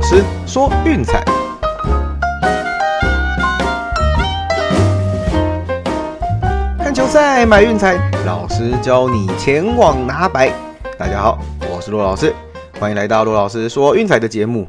[0.00, 1.22] 老师说运彩，
[6.78, 10.50] 看球赛买运彩，老师教你前往拿白。
[10.98, 11.38] 大家好，
[11.70, 12.34] 我是骆老师，
[12.78, 14.66] 欢迎来到骆老师说运彩的节目。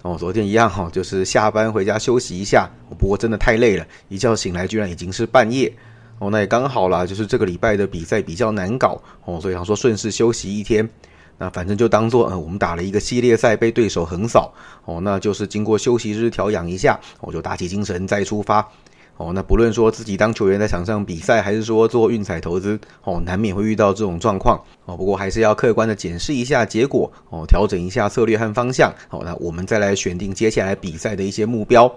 [0.00, 2.66] 哦，昨天一样哈，就是下班回家休息一下，
[2.98, 5.70] 不过真的太累了，一觉醒来居然已经是半夜。
[6.18, 10.88] 哦，那也刚好啦，就是这个礼拜的比赛比较难搞哦，所以想说顺势休息一天。
[11.38, 14.52] 那反正就当做呃，我们打了一个系列赛被对手横扫
[14.84, 18.66] 哦，那就是经过休息日调养一下，我就打起精神再出发
[19.16, 19.32] 哦。
[19.34, 24.96] 那不论说自己当球员在场上比赛，还是说做运彩投资哦，难免会遇到这种状况哦。
[24.96, 29.20] 不过还是要客观的检视一下结果哦，调整一下策略和方向哦。
[29.24, 31.92] 那我们再来选定接下来比赛的一些目标。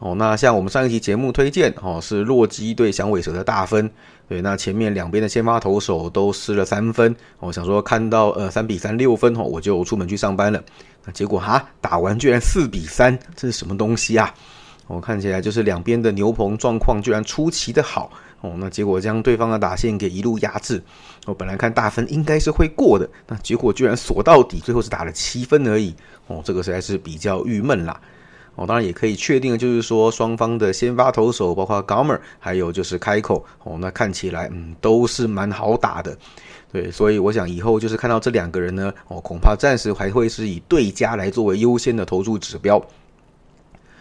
[0.00, 3.88] 哦，那像我们上一期节目推荐哦，是洛基对响尾蛇的大分，
[4.26, 10.62] 对，那前面两边的先发投手都失了三分，我想说看到呃三比三六分哦，我就出门去上班了，
[11.04, 14.34] 那结果哈打完居然四比三，这是什么东西啊？
[14.86, 20.82] 我看起来就是两边的牛棚状况居然出奇的好哦，那结果将对方的打线给一路压制，
[21.26, 25.94] 我本来看大分应该是会过的，那结果居然锁到底，最后是打了七分而已，
[26.26, 28.00] 哦，这个实在是比较郁闷啦。
[28.56, 36.16] 哦，当然也可以确定就是说，双方的先发投手，包括 Gomer，还有就是开口，哦，那看起来嗯都是蛮好打的，
[36.70, 42.84] 对，所以我想以后就是看到这两个人呢，哦，恐怕暂时还会是以对家来作为优先的投注指标。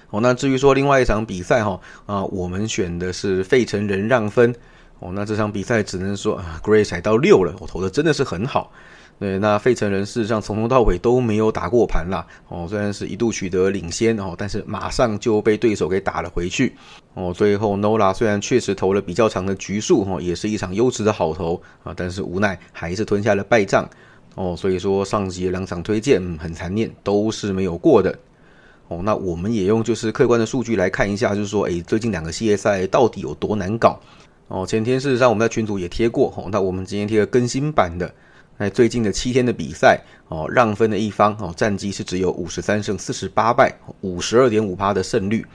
[0.09, 4.53] 哦，那至于说另外一场比赛哈，啊，我们选的是费城人让分，
[4.97, 8.72] 哦，那这场比赛只能说啊，Gray 踩到六了，我投的真的是很好。
[9.20, 12.25] 对，那费城人事实上从头到尾都没有打过盘啦。
[12.48, 16.73] 哦，虽然是一度取得领先哦，但是马上就被对手给打了回去。
[17.16, 23.89] 哦，最后 Nola 虽然确实投了比较长的局数，哦，也是一场优质的好投啊，但是无奈还是吞下了败仗。
[24.36, 28.17] 哦，所以说上集两场推荐嗯很残念，都是没有过的。
[28.88, 33.99] 哦，那我们也用就是客观的数据来看一下，就是说，诶，最近两个系列赛到底有多难搞？
[34.48, 38.10] 哦，前天事实上我们在群组也贴过，哦，那我们今天贴个更新版的。
[38.59, 39.97] 在最近的七天的比赛
[40.27, 45.45] 哦，让分的一方哦，战绩是只有五十三胜四十八败，五十二点五趴的胜率。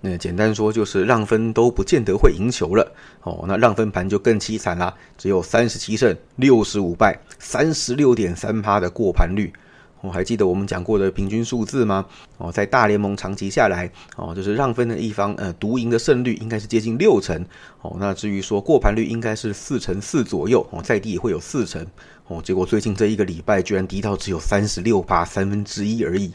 [0.00, 2.92] 那简单说就是让分都不见得会赢球了
[3.24, 3.44] 哦。
[3.48, 9.52] 那让分盘就更凄惨啦，只有三十七胜六十五败，三十六点三趴的过盘率。
[10.00, 12.04] 我还记得我们讲过的平均数字吗？
[12.38, 17.44] 哦，在大联盟长期下来，哦，就是让分的一方，呃，独赢的胜率应该是接近六成。
[17.82, 21.86] 哦，那至于说过盘率应该是四成四左右，哦，在低也会有四成。
[22.32, 26.32] 哦，结果最近这一个礼拜居然低到只有三十六趴，三分之一而已。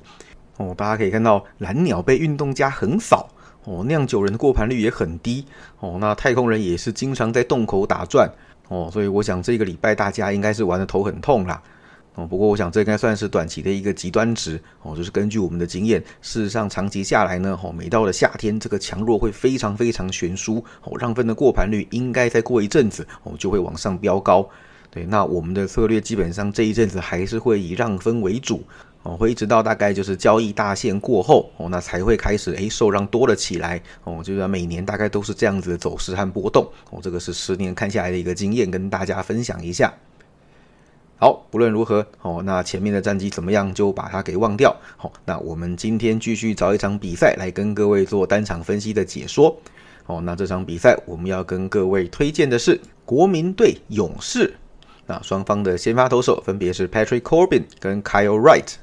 [0.58, 3.28] 哦，大家可以看到蓝鸟被运动家横扫，
[3.64, 5.44] 哦，酿酒人的过盘率也很低。
[5.80, 8.32] 哦，那太空人也是经常在洞口打转。
[8.68, 11.60] 哦，所以我想这个礼拜大家应该是玩的头很痛啦。
[12.14, 24.48] 哦，不过我想这应该算是短期的一个极端值哦，就是根据我们的经验，事实上长期下来呢，哦，每到了夏天，这个强弱会非常非常悬殊哦，让分的过盘率应该再过一阵子哦，就会往上飙高。
[24.90, 28.64] 对，那我们的策略基本上这一阵子还是会以让分为主
[29.04, 39.94] 哦，会一直到大概就是交易大限过后哦，那才会开始诶受让多了起来哦，就是每年大概都是这样子的走势和波动哦，这个是十年看下来的一个经验，跟大家分享一下。
[41.20, 44.76] 好，不论如何，哦，那前面的战绩怎么样，就把它给忘掉。
[44.98, 49.56] 好，那我们今天继续找一场比赛来跟各位做单场分析的解说。
[50.06, 54.54] 哦，那这场比赛我们要跟各位推荐的是国民队勇士。
[55.08, 58.74] 那双方的先发投手分别是 Patrick Corbin 跟 Kyle Wright。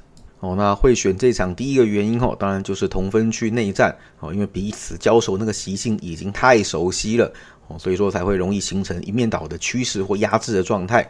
[0.41, 7.31] 哦，那会选这场第一个原因哦，当然就是同分区内战哦，因为彼此交手那个习性已经太熟悉了
[7.67, 11.09] 哦，所以说才会容易形成一面倒的趋势或压制的状态。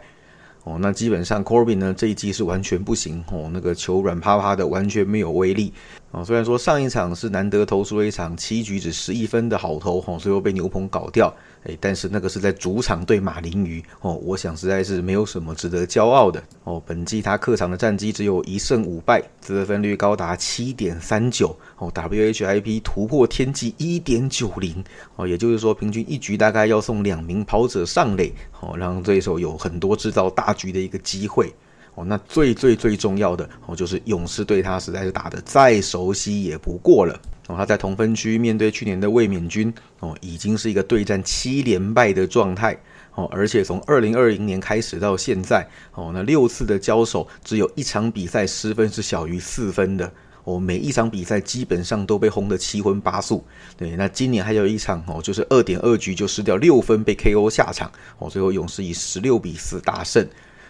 [0.64, 5.72] 哦，那基本上 Corbin 呢这一季是完全不行哦，那个球软趴趴的，完全没有威力
[6.16, 6.24] 哦。
[6.24, 11.32] 虽然说上一场是难得投出了一场七局只十一分的好投哦，最后被牛棚搞掉。
[11.64, 16.80] 哎，但是那个是在主场对马林鱼哦，我想实在是没有什么值得骄傲的哦。
[16.86, 21.48] 本季他客场的战绩只有一胜五败，得分率高达七点三九
[21.78, 24.84] 哦，WHIP 突破天际一点九零
[25.16, 31.52] 哦，也就是说平均一局大概要送两名跑者上垒哦，让对手有很多制造大局的一个机会
[31.96, 32.04] 哦。
[32.04, 37.20] 那最最最重要的哦，就是勇士对他实在是打得再熟悉也不过了。
[37.48, 42.76] 哦，他在同分区面对去年的卫冕军哦，已经是一个对战七连败的状态
[43.14, 45.64] 哦，而且从二零二零年开始到现在
[45.94, 53.44] 哦，那六次的交手只有一场比赛失分是小于四分的哦，每一场比赛基本上都被轰得七荤八素。
[53.76, 57.88] 对，那今年还有一场哦，就是二点二局就失掉六分被 KO 下场
[58.18, 60.26] 哦，最后勇士以十六比四大胜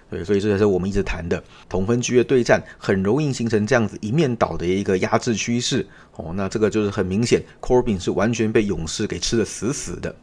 [0.09, 5.85] 对，所以这才是我们一直谈的同分区的对战，很容易形成这样子一面倒的一个压制趋势。
[6.15, 10.15] 哦，那这个就是很明显，Corbin 是完全被勇士给吃的死死的。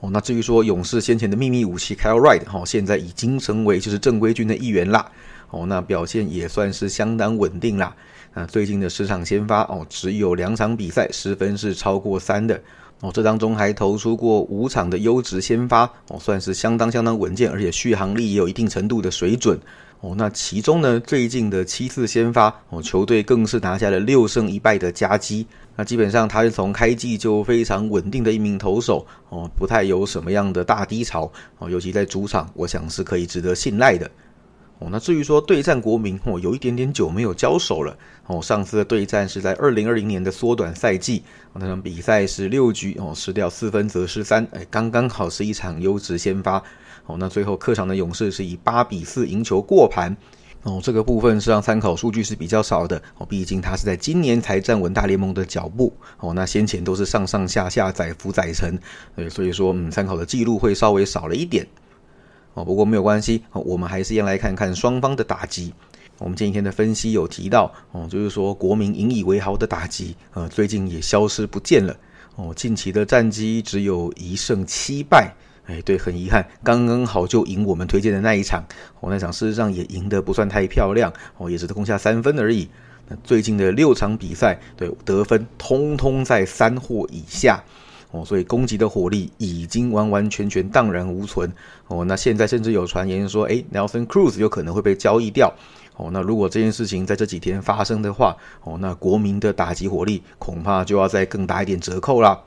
[0.00, 5.10] 哦，那至于说勇士先前的秘密武器 Kyle Wright，哈，现在已经成为就是正规军的一员啦。
[5.50, 7.96] 哦，那表现也算是相当稳定啦。
[8.34, 12.60] 那最近的十场先发，哦，只有两场比赛失分是超过三的。
[13.00, 19.58] 哦，这当中还投出过五场的优质先发，哦，算是相当相当稳健，而且续航力也有一定程度的水准。
[20.00, 25.46] 哦，那其中呢，最近的七次先发，哦，球队更是拿下了六胜一败的佳绩。
[25.76, 31.30] 那基本上他是从开季就非常稳定的一名投手，哦，不太有什么样的大低潮。
[31.58, 34.10] 哦，尤其在主场，我想是可以值得信赖的。
[34.78, 37.96] 哦，那至于说对战国民，哦，有一点点久没有交手了。
[38.26, 41.22] 哦，上次的对战是在二零二零年的缩短赛季，
[41.54, 46.62] 那场比赛是六局，哦，失掉四分则失三，哎，刚刚好是一场优质先发。
[47.06, 50.16] 哦，那最后客场的勇士是以八比四赢球过盘。
[50.62, 53.00] 哦，这个部分是让参考数据是比较少的。
[53.16, 55.92] 哦，毕竟他是在今年才站稳大联盟的脚步。
[56.18, 58.78] 哦，那先前都是上上下下载浮载沉，
[59.16, 61.66] 对，所以说，嗯，参考的记录会稍微少了一点。
[62.58, 65.72] 哦，不过没有关系，我们还是要来看看双方的打击。
[66.18, 71.96] 我们前几天的分析有提到，哦，就是说国民引以为豪的打击，呃，最近也消失不见了。
[72.34, 75.32] 哦，近期的战绩只有一胜七败，
[75.66, 78.64] 哎，对，很遗憾，刚刚好就赢我们推荐的那一场。
[78.98, 82.68] 哦，那场事实上也赢得不算太漂亮，哦，也只是攻下三分而已。
[83.06, 87.62] 那最近的六场比赛，对得分通通在三或以下。
[88.10, 91.52] 哦，所以攻击的火力已经完完全全荡然无存。
[91.88, 95.52] 哦，那现在甚至有传言说，诶，Nelson Cruz 有可能会被交易掉。
[95.96, 102.40] 哦，那如果这件事情在这几天发生的话，哦，那国民的打击火力恐怕就要再更打一点折扣了。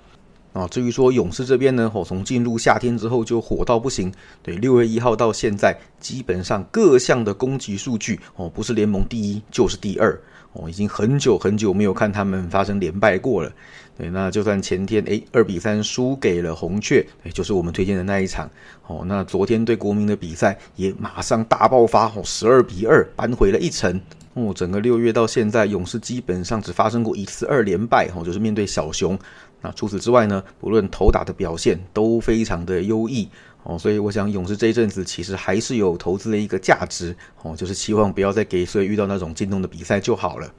[0.53, 4.11] 啊，至于说勇士这边呢，哦，从进入夏天之后就火到不行。
[4.43, 10.19] 对，六月一号到现在，基本上各项的攻击数据，哦，不是联盟第一就是第二。
[10.53, 13.49] 哦，已经很久很久没有看他们发生连败过了。
[13.97, 18.49] 对，那就算前天诶二比三输给了红雀，诶就是我们推荐的那一场。
[18.87, 23.97] 哦，那昨天对国民的比赛也马上大爆发，哦十二比二扳回了一城。
[24.33, 29.17] 哦，整个六月到现在，勇士基本上只发生过一次二连败，哦就是面对小熊。
[29.61, 33.29] 那除此之外呢，不论投打的表现都非常的优异。
[33.63, 40.51] 哦，所以我想勇士这一阵子其实还是有投资的一个价值哦，就是希望不要再给所以遇到那种进洞的比赛就好了。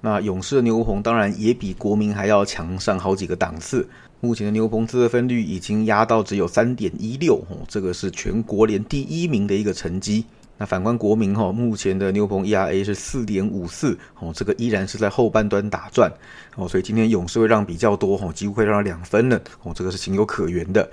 [0.00, 3.86] 那勇士的牛棚当然也比国民还要强上好几个档次，
[4.20, 10.24] 目前的牛棚自得分率已经压到只有三点一六哦，这个是全国联第一名的一个成绩。
[10.60, 16.12] 那反观国民哈，目前的牛棚 ERA 是四点五四哦，这个依然是在后半端打转
[16.54, 20.86] 哦，所以今天勇士会让比较多哦，几乎会让两分了哦，这个是情有可原的。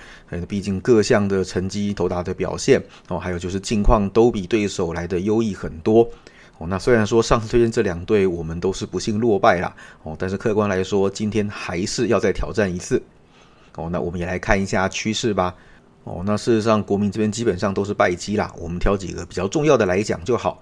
[0.48, 6.10] 毕竟各项的成绩、投打的表现哦，还有就是近况都比对手来的优异很多
[6.60, 6.68] 哦。
[6.70, 13.04] 那虽然说上次推荐这两队我们都是不幸落败啦哦，但是客观来说，今天还是要再挑战一次
[13.76, 13.90] 哦。
[13.92, 15.54] 那我们也来看一下趋势吧。
[16.08, 18.50] 哦，那事实上，国民这边基本上都是败绩啦。
[18.58, 20.62] 我们挑几个比较重要的来讲就好。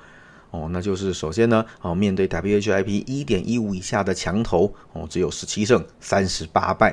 [0.49, 6.91] 哦，那就是首先呢，哦，面对 WHIP 一点一五以下的强投，哦，只有十七胜三十八败。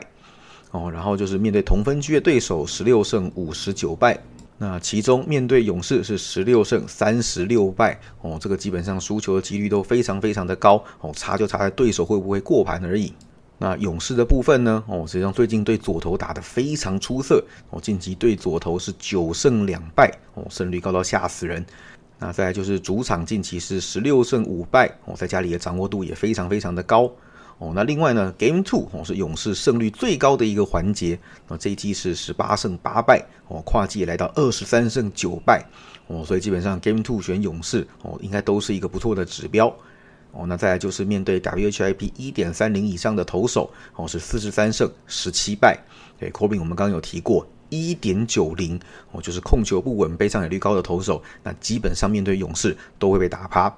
[0.70, 4.18] 哦，然后就是面对同分区的对手，十六胜五十九败。
[4.58, 7.98] 那其中面对勇士是十六胜三十六败。
[8.20, 10.84] 哦，这个基本上输球的几率都非常非常的高。
[11.00, 13.14] 哦，差就差在对手会不会过盘而已。
[13.58, 14.82] 那勇士的部分呢？
[14.88, 21.64] 哦，实际上最近对左投打得非常出色哦，晋级对左投是九胜两败哦，胜率高到吓死人。
[22.18, 27.08] 那再来就是主场近期是十六胜五败哦，在家里的掌握度也非常非常的高
[27.58, 27.72] 哦。
[27.74, 35.64] 那另外呢，Game Two 哦是勇士胜率最高的一个环节，那这一季是十八胜八败哦，跨季来到二十三胜九败
[36.08, 39.72] 哦，所以基本上 Game Two 选勇士哦，应该都是一个不错的指标。
[40.32, 45.78] 哦，那再来就是面对 WHIP 一点三零以上的投手，哦是四十三胜十七败。
[46.18, 53.68] 对 c o b i n 我们刚刚有提过一点九零，哦就是控球不稳、被上垒率高的投手，那基本上面对勇士都会被打趴。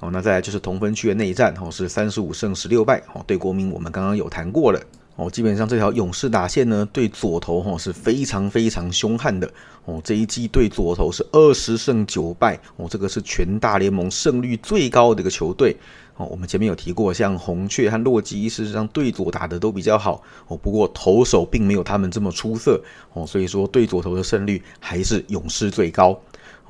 [0.00, 3.02] 哦，那再来就是同分区的内战，哦是三十五胜十六败。
[3.14, 4.80] 哦，对国民我们刚刚有谈过了。
[5.20, 9.46] 哦，基本上这条勇士打线呢，对左投哈是非常非常凶悍的。
[9.84, 12.58] 哦，这一季对左投是二十胜九败。
[12.76, 15.76] 哦，这个是全大联盟胜率最高的一个球队。
[16.16, 20.22] 哦，我们前面有提过，像红雀和洛基，事实上对左打的都比较好。
[20.48, 22.82] 哦，不过投手并没有他们这么出色。
[23.12, 26.18] 哦，所以说对左投的胜率还是勇士最高。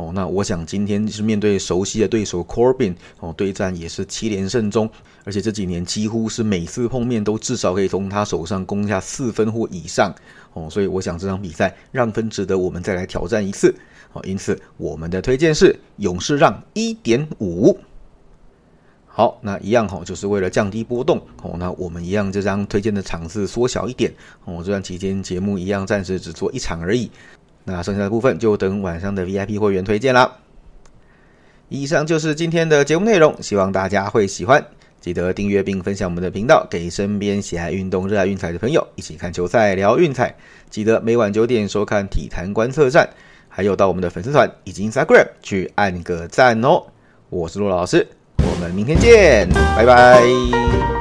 [0.01, 4.89] 哦，那我想今天是面对熟悉的对手 Corbin 哦，对战也是七连胜中，
[5.25, 10.15] 而且这几年几乎是每次碰面都至少可以从他手上攻下四分或以上
[10.55, 13.75] 哦，所以我想这场比赛让分值得我们再来挑战一次
[14.15, 17.79] 哦，因此我们的推荐是勇士让一点五。
[19.07, 24.11] 好，那一样哈，就是为了降低波动哦，那我们一样这张推荐的场次缩小一点
[24.47, 27.11] 哦，这段期间节目一样暂时只做一场而已。
[27.65, 30.39] 那剩下的部分就等晚上的 VIP 会员推荐啦。
[31.69, 34.65] 以上就是今天的节目内容，希望大家会喜欢。
[35.01, 40.35] 记得订阅并分享我们的频道，给身边喜爱运动、热爱运彩的朋友一起看球赛、聊运彩。
[40.69, 43.09] 记得每晚九点收看体坛观测站，
[43.49, 46.83] 还有到我们的粉丝团以及 Instagram 去按个赞哦。
[47.31, 48.07] 我是陆老师，
[48.39, 51.00] 我们明天见，拜拜。